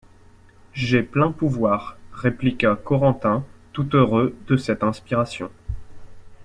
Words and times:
J’ai 0.73 1.03
plein 1.03 1.31
pouvoir... 1.31 1.95
répliqua 2.11 2.75
Corentin, 2.75 3.45
tout 3.71 3.95
heureux 3.95 4.35
de 4.47 4.57
cette 4.57 4.81
inspiration. 4.83 5.51